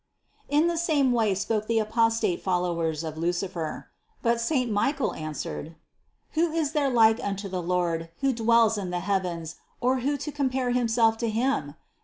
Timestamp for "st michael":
4.41-5.13